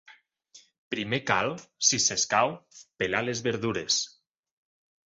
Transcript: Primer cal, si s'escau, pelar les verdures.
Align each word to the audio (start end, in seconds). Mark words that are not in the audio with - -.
Primer 0.95 1.19
cal, 1.31 1.53
si 1.91 2.01
s'escau, 2.07 2.57
pelar 3.05 3.23
les 3.29 3.47
verdures. 3.51 4.05